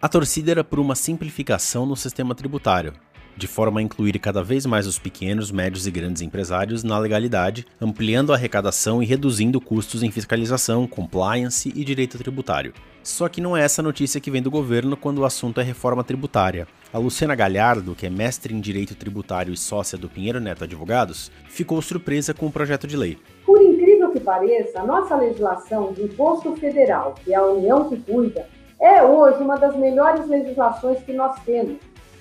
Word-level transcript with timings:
A 0.00 0.08
torcida 0.08 0.52
era 0.52 0.62
por 0.62 0.78
uma 0.78 0.94
simplificação 0.94 1.84
no 1.84 1.96
sistema 1.96 2.32
tributário, 2.32 2.92
de 3.36 3.48
forma 3.48 3.80
a 3.80 3.82
incluir 3.82 4.16
cada 4.20 4.44
vez 4.44 4.64
mais 4.64 4.86
os 4.86 4.96
pequenos, 4.96 5.50
médios 5.50 5.88
e 5.88 5.90
grandes 5.90 6.22
empresários 6.22 6.84
na 6.84 6.96
legalidade, 6.96 7.66
ampliando 7.80 8.30
a 8.30 8.36
arrecadação 8.36 9.02
e 9.02 9.06
reduzindo 9.06 9.60
custos 9.60 10.04
em 10.04 10.10
fiscalização, 10.12 10.86
compliance 10.86 11.72
e 11.74 11.84
direito 11.84 12.16
tributário. 12.16 12.72
Só 13.02 13.28
que 13.28 13.40
não 13.40 13.56
é 13.56 13.64
essa 13.64 13.82
notícia 13.82 14.20
que 14.20 14.30
vem 14.30 14.40
do 14.40 14.52
governo 14.52 14.96
quando 14.96 15.18
o 15.18 15.24
assunto 15.24 15.60
é 15.60 15.64
reforma 15.64 16.04
tributária. 16.04 16.68
A 16.92 16.98
Luciana 16.98 17.34
Galhardo, 17.34 17.96
que 17.96 18.06
é 18.06 18.10
mestre 18.10 18.54
em 18.54 18.60
Direito 18.60 18.94
Tributário 18.94 19.52
e 19.52 19.56
sócia 19.56 19.98
do 19.98 20.08
Pinheiro 20.08 20.38
Neto 20.38 20.62
Advogados, 20.62 21.32
ficou 21.48 21.82
surpresa 21.82 22.32
com 22.32 22.46
o 22.46 22.52
projeto 22.52 22.86
de 22.86 22.96
lei. 22.96 23.18
Por 23.44 23.60
incrível 23.60 24.12
que 24.12 24.20
pareça, 24.20 24.80
a 24.80 24.86
nossa 24.86 25.16
legislação 25.16 25.92
de 25.92 26.04
imposto 26.04 26.54
federal, 26.54 27.16
que 27.24 27.34
é 27.34 27.36
a 27.36 27.44
União 27.44 27.88
que 27.88 27.96
cuida, 27.96 28.46
é 28.80 29.02
hoje 29.02 29.42
uma 29.42 29.56
das 29.56 29.76
melhores 29.76 30.26
legislações 30.26 31.00
que 31.00 31.12
nós 31.12 31.38
temos 31.44 31.76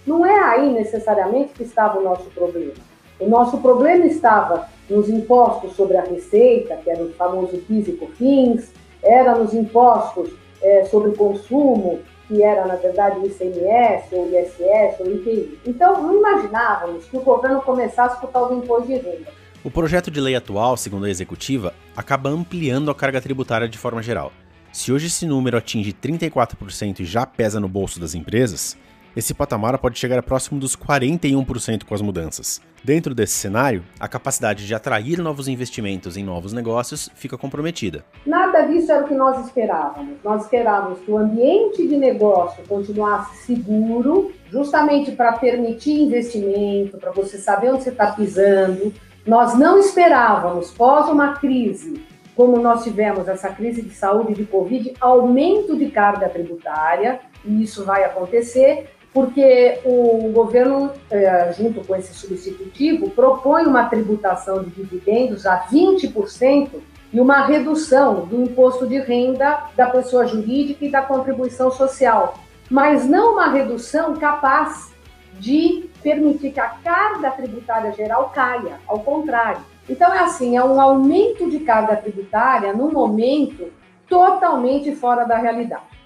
não 0.05 0.25
é 0.25 0.39
aí 0.39 0.71
necessariamente 0.71 1.53
que 1.53 1.63
estava 1.63 1.99
o 1.99 2.03
nosso 2.03 2.25
problema. 2.31 2.73
O 3.20 3.27
nosso 3.27 3.57
problema 3.57 4.05
estava 4.05 4.67
nos 4.89 5.09
impostos 5.09 5.75
sobre 5.75 5.98
a 5.98 6.03
receita, 6.03 6.77
que 6.77 6.89
era 6.89 7.03
o 7.03 7.12
famoso 7.13 7.57
PIS 7.57 7.89
e 7.89 7.91
COFINS, 7.93 8.71
era 9.03 9.35
nos 9.35 9.53
impostos 9.53 10.29
é, 10.62 10.85
sobre 10.85 11.12
consumo, 11.12 11.99
que 12.27 12.43
era, 12.43 12.65
na 12.65 12.76
verdade, 12.76 13.20
o 13.20 13.26
ICMS, 13.26 14.13
ou 14.13 14.27
ISS, 14.27 14.99
ou 14.99 15.12
IPI. 15.12 15.59
Então, 15.65 16.01
não 16.01 16.17
imaginávamos 16.17 17.05
que 17.05 17.17
o 17.17 17.21
governo 17.21 17.62
começasse 17.62 18.20
por 18.20 18.29
tal 18.29 18.49
do 18.49 18.55
imposto 18.55 18.87
de 18.87 18.95
renda. 18.95 19.27
O 19.63 19.71
projeto 19.71 20.12
de 20.12 20.21
lei 20.21 20.35
atual, 20.35 20.77
segundo 20.77 21.05
a 21.05 21.09
executiva, 21.09 21.73
acaba 21.95 22.29
ampliando 22.29 22.91
a 22.91 22.95
carga 22.95 23.21
tributária 23.21 23.67
de 23.67 23.77
forma 23.77 24.01
geral. 24.01 24.31
Se 24.77 24.91
hoje 24.91 25.08
esse 25.08 25.26
número 25.26 25.58
atinge 25.58 25.91
34% 25.91 26.99
e 26.99 27.04
já 27.04 27.26
pesa 27.26 27.59
no 27.59 27.68
bolso 27.68 27.99
das 27.99 28.13
empresas, 28.13 28.77
esse 29.16 29.34
patamar 29.34 29.76
pode 29.79 29.98
chegar 29.98 30.21
próximo 30.21 30.60
dos 30.60 30.76
41% 30.76 31.84
com 31.84 31.96
as 31.96 32.01
mudanças. 32.04 32.62
Dentro 32.84 33.16
desse 33.16 33.34
cenário, 33.34 33.84
a 33.99 34.07
capacidade 34.07 34.68
de 34.68 34.76
atrair 34.76 35.18
novos 35.18 35.48
investimentos 35.48 36.16
em 36.16 36.24
novos 36.24 36.54
negócios 36.54 37.10
fica 37.16 37.35
comprometida. 37.40 38.05
Nada 38.24 38.68
disso 38.68 38.91
era 38.91 39.04
o 39.04 39.07
que 39.07 39.16
nós 39.16 39.48
esperávamos. 39.48 40.13
Nós 40.24 40.43
esperávamos 40.43 40.99
que 40.99 41.10
o 41.10 41.18
ambiente 41.18 41.88
de 41.88 41.98
negócio 41.98 42.63
continuasse 42.68 43.48
seguro, 43.48 44.32
justamente 44.51 45.12
para 45.12 45.34
permitir 45.40 46.04
investimento, 46.04 46.99
para 46.99 47.12
você 47.12 47.40
saber 47.40 47.71
onde 47.71 47.84
você 47.84 47.90
está 47.90 48.12
pisando. 48.12 48.94
Nós 49.26 49.57
não 49.57 49.79
esperávamos, 49.79 50.70
pós 50.70 51.10
uma 51.10 51.34
crise, 51.34 51.99
como 52.38 52.60
nós 52.60 52.84
tivemos 52.84 53.27
essa 53.27 53.49
crise 53.49 53.82
de 53.82 53.90
saúde 53.96 54.35
de 54.35 54.46
Covid, 54.46 54.93
aumento 55.02 55.76
de 55.76 55.90
carga 55.90 56.30
tributária, 56.30 57.20
e 57.44 57.63
isso 57.63 57.84
vai 57.84 58.04
acontecer, 58.04 58.91
porque 59.12 59.79
o 59.84 60.32
governo, 60.32 60.91
é, 61.10 61.52
junto 61.57 61.84
com 61.84 61.96
esse 61.96 62.13
substitutivo, 62.13 63.10
propõe 63.10 63.66
uma 63.66 63.90
tributação 63.90 64.63
de 64.63 64.69
dividendos 64.69 65.47
a 65.47 65.66
20% 65.66 66.69
e 67.12 67.19
uma 67.19 67.44
redução 67.44 68.25
do 68.28 68.44
imposto 68.44 68.85
de 68.85 69.00
renda 69.00 69.63
da 69.75 69.90
pessoa 69.90 70.28
jurídica 70.28 70.85
e 70.85 70.91
da 70.91 71.01
contribuição 71.01 71.72
social, 71.72 72.38
mas 72.69 73.03
não 73.03 73.34
uma 73.34 73.50
redução 73.50 74.13
capaz 74.16 74.94
de 75.40 75.90
permitir 76.02 76.52
que 76.52 76.59
a 76.59 76.69
carga 76.69 77.31
tributária 77.31 77.91
geral 77.94 78.30
caia, 78.30 78.80
ao 78.88 79.00
contrário. 79.00 79.62
Então 79.90 80.13
é 80.13 80.19
assim, 80.19 80.57
é 80.57 80.63
um 80.63 80.79
aumento 80.79 81.50
de 81.50 81.59
carga 81.59 81.96
tributária 81.96 82.74
num 82.74 82.91
momento 82.91 83.72
totalmente 84.07 84.96
fora 84.96 85.25
da 85.25 85.38
realidade. 85.38 85.97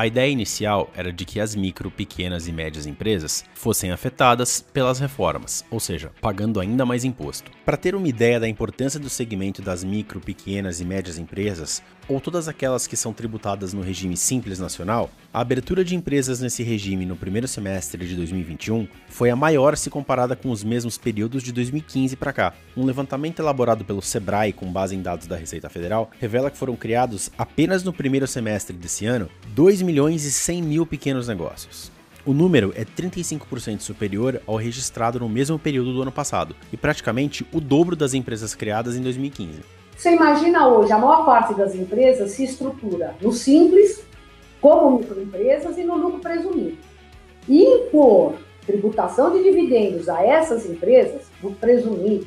A 0.00 0.06
ideia 0.06 0.30
inicial 0.30 0.92
era 0.94 1.12
de 1.12 1.24
que 1.24 1.40
as 1.40 1.56
micro, 1.56 1.90
pequenas 1.90 2.46
e 2.46 2.52
médias 2.52 2.86
empresas 2.86 3.44
fossem 3.52 3.90
afetadas 3.90 4.60
pelas 4.60 5.00
reformas, 5.00 5.64
ou 5.72 5.80
seja, 5.80 6.12
pagando 6.20 6.60
ainda 6.60 6.86
mais 6.86 7.04
imposto. 7.04 7.50
Para 7.64 7.76
ter 7.76 7.96
uma 7.96 8.06
ideia 8.06 8.38
da 8.38 8.48
importância 8.48 9.00
do 9.00 9.10
segmento 9.10 9.60
das 9.60 9.82
micro, 9.82 10.20
pequenas 10.20 10.80
e 10.80 10.84
médias 10.84 11.18
empresas, 11.18 11.82
ou 12.08 12.20
todas 12.20 12.46
aquelas 12.46 12.86
que 12.86 12.96
são 12.96 13.12
tributadas 13.12 13.74
no 13.74 13.82
regime 13.82 14.16
simples 14.16 14.60
nacional, 14.60 15.10
a 15.34 15.40
abertura 15.40 15.84
de 15.84 15.94
empresas 15.94 16.40
nesse 16.40 16.62
regime 16.62 17.04
no 17.04 17.16
primeiro 17.16 17.46
semestre 17.46 18.06
de 18.06 18.14
2021 18.14 18.88
foi 19.08 19.30
a 19.30 19.36
maior 19.36 19.76
se 19.76 19.90
comparada 19.90 20.34
com 20.34 20.50
os 20.50 20.64
mesmos 20.64 20.96
períodos 20.96 21.42
de 21.42 21.52
2015 21.52 22.16
para 22.16 22.32
cá. 22.32 22.54
Um 22.76 22.84
levantamento 22.84 23.40
elaborado 23.40 23.84
pelo 23.84 24.00
Sebrae 24.00 24.52
com 24.52 24.72
base 24.72 24.94
em 24.94 25.02
dados 25.02 25.26
da 25.26 25.36
Receita 25.36 25.68
Federal 25.68 26.10
revela 26.18 26.50
que 26.50 26.56
foram 26.56 26.76
criados 26.76 27.30
apenas 27.36 27.84
no 27.84 27.92
primeiro 27.92 28.26
semestre 28.26 28.76
desse 28.76 29.04
ano 29.04 29.28
2 29.48 29.82
milhões 29.88 30.26
e 30.26 30.30
100 30.30 30.62
mil 30.62 30.84
pequenos 30.84 31.28
negócios. 31.28 31.90
O 32.26 32.34
número 32.34 32.74
é 32.76 32.84
35% 32.84 33.80
superior 33.80 34.42
ao 34.46 34.56
registrado 34.56 35.18
no 35.18 35.30
mesmo 35.30 35.58
período 35.58 35.94
do 35.94 36.02
ano 36.02 36.12
passado 36.12 36.54
e 36.70 36.76
praticamente 36.76 37.46
o 37.54 37.58
dobro 37.58 37.96
das 37.96 38.12
empresas 38.12 38.54
criadas 38.54 38.96
em 38.96 39.00
2015. 39.00 39.60
Você 39.96 40.14
imagina 40.14 40.68
hoje, 40.68 40.92
a 40.92 40.98
maior 40.98 41.24
parte 41.24 41.54
das 41.54 41.74
empresas 41.74 42.32
se 42.32 42.44
estrutura 42.44 43.16
no 43.22 43.32
simples, 43.32 44.04
como 44.60 44.98
microempresas, 44.98 45.78
e 45.78 45.84
no 45.84 45.96
lucro 45.96 46.20
presumido. 46.20 46.76
Impor 47.48 48.34
tributação 48.66 49.32
de 49.32 49.42
dividendos 49.42 50.06
a 50.06 50.22
essas 50.22 50.66
empresas, 50.66 51.22
no 51.42 51.52
presumido, 51.52 52.26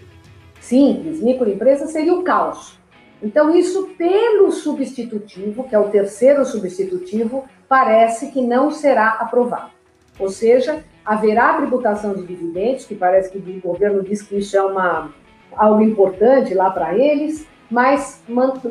simples, 0.60 1.22
microempresas, 1.22 1.92
seria 1.92 2.16
o 2.16 2.24
caos. 2.24 2.81
Então, 3.22 3.56
isso 3.56 3.90
pelo 3.98 4.52
substitutivo, 4.52 5.64
que 5.64 5.76
é 5.76 5.80
o 5.80 5.90
terceiro 5.90 6.44
substitutivo, 6.46 7.46
parece 7.68 8.32
que 8.32 8.42
não 8.42 8.72
será 8.72 9.10
aprovado. 9.10 9.72
Ou 10.20 10.30
seja, 10.30 10.84
haverá 11.06 11.54
tributação 11.54 12.14
de 12.14 12.24
dividendos, 12.24 12.86
que 12.86 12.96
parece 12.96 13.32
que 13.32 13.38
o 13.38 13.62
governo 13.62 14.04
diz 14.04 14.22
que 14.22 14.38
isso 14.38 14.58
é 14.58 14.62
uma, 14.62 15.14
algo 15.54 15.82
importante 15.82 16.54
lá 16.54 16.70
para 16.70 16.98
eles, 16.98 17.48
mas 17.70 18.22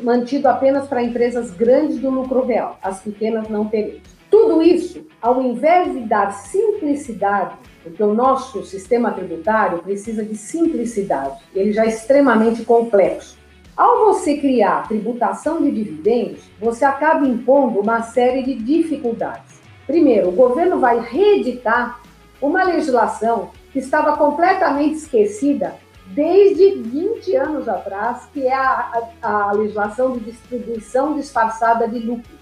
mantido 0.02 0.46
apenas 0.48 0.86
para 0.86 1.02
empresas 1.02 1.50
grandes 1.50 1.98
do 1.98 2.10
lucro 2.10 2.44
real, 2.44 2.78
as 2.82 3.00
pequenas 3.00 3.48
não 3.48 3.64
teremos. 3.64 4.02
Tudo 4.30 4.62
isso, 4.62 5.06
ao 5.22 5.42
invés 5.42 5.92
de 5.92 6.00
dar 6.00 6.30
simplicidade, 6.32 7.54
porque 7.82 8.02
o 8.02 8.14
nosso 8.14 8.62
sistema 8.64 9.10
tributário 9.10 9.78
precisa 9.78 10.22
de 10.22 10.36
simplicidade, 10.36 11.40
ele 11.54 11.72
já 11.72 11.84
é 11.84 11.88
extremamente 11.88 12.62
complexo. 12.64 13.39
Ao 13.80 14.04
você 14.04 14.36
criar 14.36 14.86
tributação 14.86 15.62
de 15.62 15.70
dividendos, 15.70 16.42
você 16.60 16.84
acaba 16.84 17.26
impondo 17.26 17.80
uma 17.80 18.02
série 18.02 18.42
de 18.42 18.54
dificuldades. 18.54 19.58
Primeiro, 19.86 20.28
o 20.28 20.32
governo 20.32 20.78
vai 20.78 21.00
reeditar 21.00 21.98
uma 22.42 22.62
legislação 22.62 23.52
que 23.72 23.78
estava 23.78 24.18
completamente 24.18 24.96
esquecida 24.96 25.76
desde 26.08 26.72
20 26.72 27.34
anos 27.36 27.68
atrás, 27.70 28.28
que 28.34 28.46
é 28.46 28.52
a, 28.52 29.02
a, 29.22 29.48
a, 29.48 29.52
legislação 29.52 30.12
de 30.12 30.20
distribuição 30.30 31.14
disfarçada 31.14 31.88
de 31.88 32.00
lucros. 32.00 32.38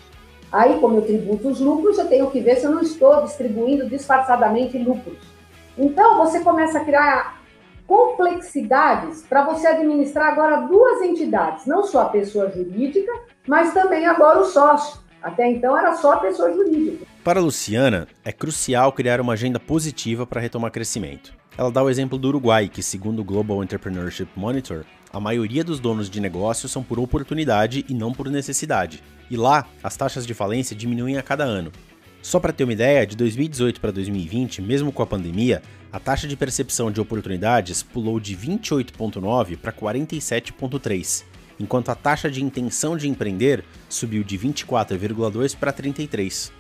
Aí, 0.50 0.80
como 0.80 0.96
eu 0.96 1.02
tributo 1.02 1.50
os 1.50 1.60
lucros, 1.60 1.98
eu 1.98 2.08
tenho 2.08 2.28
que 2.32 2.40
ver 2.40 2.56
se 2.56 2.64
eu 2.64 2.72
não 2.72 2.82
estou 2.82 3.22
distribuindo 3.22 3.88
disfarçadamente 3.88 4.76
lucros. 4.76 5.18
Então, 5.78 6.16
você 6.18 6.40
começa 6.40 6.78
a 6.78 6.84
criar 6.84 7.37
complexidades 7.88 9.22
para 9.22 9.42
você 9.44 9.66
administrar 9.66 10.30
agora 10.30 10.60
duas 10.66 11.00
entidades, 11.00 11.64
não 11.64 11.82
só 11.82 12.02
a 12.02 12.08
pessoa 12.10 12.50
jurídica, 12.50 13.10
mas 13.46 13.72
também 13.72 14.06
agora 14.06 14.40
o 14.40 14.44
sócio. 14.44 15.00
Até 15.22 15.50
então 15.50 15.76
era 15.76 15.96
só 15.96 16.12
a 16.12 16.16
pessoa 16.18 16.52
jurídica. 16.52 17.06
Para 17.24 17.40
Luciana, 17.40 18.06
é 18.22 18.30
crucial 18.30 18.92
criar 18.92 19.20
uma 19.20 19.32
agenda 19.32 19.58
positiva 19.58 20.26
para 20.26 20.40
retomar 20.40 20.70
crescimento. 20.70 21.32
Ela 21.56 21.72
dá 21.72 21.82
o 21.82 21.90
exemplo 21.90 22.18
do 22.18 22.28
Uruguai, 22.28 22.68
que, 22.68 22.82
segundo 22.82 23.20
o 23.20 23.24
Global 23.24 23.64
Entrepreneurship 23.64 24.28
Monitor, 24.36 24.84
a 25.12 25.18
maioria 25.18 25.64
dos 25.64 25.80
donos 25.80 26.08
de 26.08 26.20
negócios 26.20 26.70
são 26.70 26.84
por 26.84 27.00
oportunidade 27.00 27.84
e 27.88 27.94
não 27.94 28.12
por 28.12 28.30
necessidade. 28.30 29.02
E 29.30 29.36
lá, 29.36 29.66
as 29.82 29.96
taxas 29.96 30.26
de 30.26 30.34
falência 30.34 30.76
diminuem 30.76 31.16
a 31.16 31.22
cada 31.22 31.44
ano. 31.44 31.72
Só 32.22 32.40
para 32.40 32.52
ter 32.52 32.64
uma 32.64 32.72
ideia, 32.72 33.06
de 33.06 33.16
2018 33.16 33.80
para 33.80 33.92
2020, 33.92 34.60
mesmo 34.60 34.92
com 34.92 35.02
a 35.02 35.06
pandemia, 35.06 35.62
a 35.92 35.98
taxa 35.98 36.28
de 36.28 36.36
percepção 36.36 36.90
de 36.90 37.00
oportunidades 37.00 37.82
pulou 37.82 38.20
de 38.20 38.36
28,9 38.36 39.56
para 39.56 39.72
47,3, 39.72 41.24
enquanto 41.58 41.90
a 41.90 41.94
taxa 41.94 42.30
de 42.30 42.42
intenção 42.42 42.96
de 42.96 43.08
empreender 43.08 43.64
subiu 43.88 44.22
de 44.22 44.38
24,2 44.38 45.56
para 45.56 45.72
33. 45.72 46.52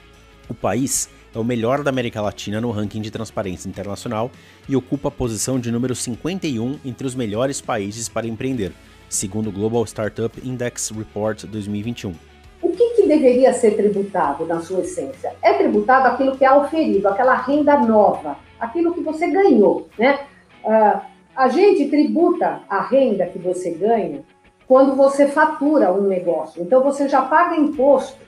O 0.48 0.54
país 0.54 1.10
é 1.34 1.38
o 1.38 1.44
melhor 1.44 1.82
da 1.82 1.90
América 1.90 2.22
Latina 2.22 2.60
no 2.60 2.70
ranking 2.70 3.02
de 3.02 3.10
transparência 3.10 3.68
internacional 3.68 4.30
e 4.68 4.74
ocupa 4.74 5.08
a 5.08 5.12
posição 5.12 5.60
de 5.60 5.70
número 5.70 5.94
51 5.94 6.78
entre 6.84 7.06
os 7.06 7.14
melhores 7.14 7.60
países 7.60 8.08
para 8.08 8.26
empreender, 8.26 8.72
segundo 9.08 9.48
o 9.50 9.52
Global 9.52 9.84
Startup 9.84 10.40
Index 10.42 10.90
Report 10.90 11.44
2021. 11.44 12.14
O 12.62 12.72
que, 12.72 12.87
deveria 13.08 13.52
ser 13.52 13.72
tributado 13.72 14.46
na 14.46 14.60
sua 14.60 14.80
essência? 14.80 15.34
É 15.42 15.54
tributado 15.54 16.06
aquilo 16.06 16.36
que 16.36 16.44
é 16.44 16.52
oferido, 16.52 17.08
aquela 17.08 17.34
renda 17.34 17.76
nova, 17.78 18.36
aquilo 18.60 18.94
que 18.94 19.00
você 19.00 19.28
ganhou, 19.28 19.88
né? 19.98 20.20
Uh, 20.64 21.00
a 21.34 21.48
gente 21.48 21.88
tributa 21.88 22.60
a 22.68 22.82
renda 22.82 23.26
que 23.26 23.38
você 23.38 23.70
ganha 23.70 24.22
quando 24.66 24.94
você 24.94 25.26
fatura 25.26 25.92
um 25.92 26.02
negócio. 26.02 26.62
Então 26.62 26.82
você 26.82 27.08
já 27.08 27.22
paga 27.22 27.56
imposto 27.56 28.18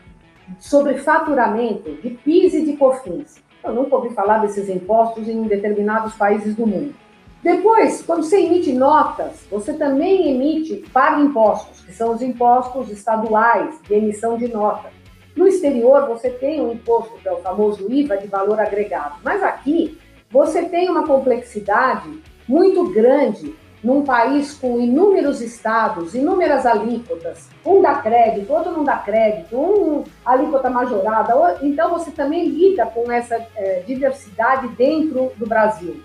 sobre 0.59 0.99
faturamento 0.99 1.93
de 2.03 2.11
PIS 2.11 2.55
e 2.55 2.65
de 2.65 2.77
COFINS. 2.77 3.43
Eu 3.63 3.75
nunca 3.75 3.97
ouvi 3.97 4.15
falar 4.15 4.39
desses 4.39 4.69
impostos 4.69 5.29
em 5.29 5.43
determinados 5.43 6.15
países 6.15 6.57
do 6.57 6.67
mundo. 6.67 6.95
Depois, 7.43 8.03
quando 8.03 8.23
você 8.23 8.39
emite 8.41 8.71
notas, 8.71 9.47
você 9.51 9.73
também 9.73 10.31
emite 10.31 10.85
para 10.93 11.21
impostos, 11.21 11.81
que 11.81 11.93
são 11.93 12.13
os 12.13 12.21
impostos 12.21 12.91
estaduais 12.91 13.81
de 13.83 13.95
emissão 13.95 14.37
de 14.37 14.47
nota. 14.47 14.91
No 15.35 15.47
exterior, 15.47 16.07
você 16.07 16.29
tem 16.29 16.61
um 16.61 16.73
imposto, 16.73 17.17
que 17.19 17.27
é 17.27 17.33
o 17.33 17.39
famoso 17.39 17.91
IVA 17.91 18.19
de 18.19 18.27
valor 18.27 18.61
agregado. 18.61 19.21
Mas 19.25 19.43
aqui, 19.43 19.99
você 20.31 20.65
tem 20.67 20.91
uma 20.91 21.07
complexidade 21.07 22.11
muito 22.47 22.91
grande 22.91 23.55
num 23.83 24.03
país 24.03 24.53
com 24.53 24.79
inúmeros 24.79 25.41
estados, 25.41 26.15
inúmeras 26.15 26.67
alíquotas, 26.67 27.49
um 27.65 27.81
dá 27.81 27.95
crédito, 27.95 28.53
outro 28.53 28.73
não 28.73 28.85
dá 28.85 28.99
crédito, 28.99 29.57
um 29.57 30.05
alíquota 30.27 30.69
majorada, 30.69 31.59
então 31.63 31.89
você 31.89 32.11
também 32.11 32.49
lida 32.49 32.85
com 32.85 33.11
essa 33.11 33.37
é, 33.57 33.83
diversidade 33.87 34.69
dentro 34.77 35.33
do 35.39 35.47
Brasil 35.47 36.03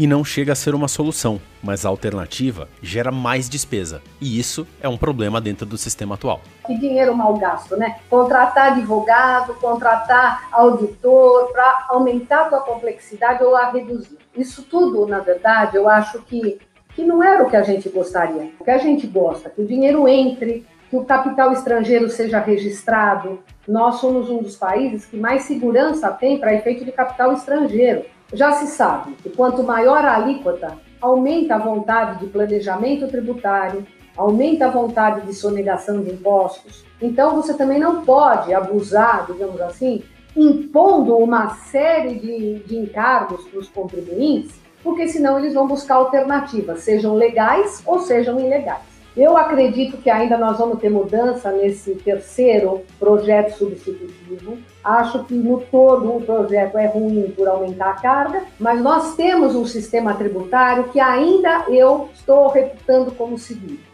e 0.00 0.06
não 0.06 0.24
chega 0.24 0.54
a 0.54 0.56
ser 0.56 0.74
uma 0.74 0.88
solução, 0.88 1.38
mas 1.62 1.84
a 1.84 1.90
alternativa 1.90 2.66
gera 2.80 3.12
mais 3.12 3.50
despesa. 3.50 4.00
E 4.18 4.38
isso 4.38 4.66
é 4.80 4.88
um 4.88 4.96
problema 4.96 5.42
dentro 5.42 5.66
do 5.66 5.76
sistema 5.76 6.14
atual. 6.14 6.40
Que 6.66 6.74
dinheiro 6.78 7.14
mal 7.14 7.36
gasto, 7.36 7.76
né? 7.76 7.98
Contratar 8.08 8.72
advogado, 8.72 9.52
contratar 9.56 10.48
auditor 10.52 11.52
para 11.52 11.84
aumentar 11.90 12.46
a 12.46 12.48
tua 12.48 12.60
complexidade 12.60 13.44
ou 13.44 13.54
a 13.54 13.70
reduzir. 13.70 14.16
Isso 14.34 14.62
tudo, 14.62 15.06
na 15.06 15.18
verdade, 15.18 15.76
eu 15.76 15.86
acho 15.86 16.22
que, 16.22 16.58
que 16.94 17.04
não 17.04 17.22
era 17.22 17.42
o 17.42 17.50
que 17.50 17.56
a 17.56 17.62
gente 17.62 17.90
gostaria. 17.90 18.52
O 18.58 18.64
que 18.64 18.70
a 18.70 18.78
gente 18.78 19.06
gosta, 19.06 19.50
que 19.50 19.60
o 19.60 19.66
dinheiro 19.66 20.08
entre, 20.08 20.64
que 20.88 20.96
o 20.96 21.04
capital 21.04 21.52
estrangeiro 21.52 22.08
seja 22.08 22.40
registrado. 22.40 23.40
Nós 23.68 23.96
somos 23.96 24.30
um 24.30 24.38
dos 24.38 24.56
países 24.56 25.04
que 25.04 25.18
mais 25.18 25.42
segurança 25.42 26.10
tem 26.10 26.38
para 26.38 26.54
efeito 26.54 26.86
de 26.86 26.90
capital 26.90 27.34
estrangeiro. 27.34 28.06
Já 28.32 28.52
se 28.52 28.68
sabe 28.68 29.12
que 29.22 29.30
quanto 29.30 29.62
maior 29.62 30.04
a 30.04 30.14
alíquota, 30.14 30.78
aumenta 31.00 31.56
a 31.56 31.58
vontade 31.58 32.20
de 32.20 32.26
planejamento 32.26 33.08
tributário, 33.08 33.84
aumenta 34.16 34.66
a 34.66 34.70
vontade 34.70 35.26
de 35.26 35.34
sonegação 35.34 36.02
de 36.02 36.10
impostos. 36.10 36.84
Então, 37.00 37.34
você 37.34 37.54
também 37.54 37.78
não 37.78 38.04
pode 38.04 38.52
abusar, 38.54 39.26
digamos 39.26 39.60
assim, 39.60 40.02
impondo 40.36 41.16
uma 41.16 41.54
série 41.56 42.18
de, 42.18 42.58
de 42.60 42.76
encargos 42.76 43.44
para 43.48 43.58
os 43.58 43.68
contribuintes, 43.68 44.60
porque 44.82 45.08
senão 45.08 45.38
eles 45.38 45.54
vão 45.54 45.66
buscar 45.66 45.96
alternativas, 45.96 46.80
sejam 46.80 47.14
legais 47.14 47.82
ou 47.84 48.00
sejam 48.00 48.38
ilegais. 48.38 48.89
Eu 49.16 49.36
acredito 49.36 49.96
que 49.96 50.08
ainda 50.08 50.38
nós 50.38 50.58
vamos 50.58 50.78
ter 50.78 50.88
mudança 50.88 51.50
nesse 51.50 51.94
terceiro 51.96 52.82
projeto 52.98 53.56
substitutivo. 53.56 54.58
Acho 54.84 55.24
que 55.24 55.34
no 55.34 55.60
todo 55.60 56.16
o 56.16 56.22
projeto 56.22 56.78
é 56.78 56.86
ruim 56.86 57.32
por 57.36 57.48
aumentar 57.48 57.90
a 57.90 58.00
carga, 58.00 58.44
mas 58.58 58.80
nós 58.80 59.16
temos 59.16 59.54
um 59.54 59.66
sistema 59.66 60.14
tributário 60.14 60.84
que 60.84 61.00
ainda 61.00 61.66
eu 61.68 62.08
estou 62.14 62.48
reputando 62.48 63.10
como 63.12 63.36
seguinte. 63.36 63.89